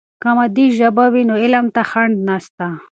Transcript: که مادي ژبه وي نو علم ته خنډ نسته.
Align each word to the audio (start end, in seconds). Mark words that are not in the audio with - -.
که 0.21 0.29
مادي 0.37 0.65
ژبه 0.77 1.05
وي 1.13 1.23
نو 1.29 1.35
علم 1.43 1.65
ته 1.75 1.81
خنډ 1.89 2.15
نسته. 2.27 2.67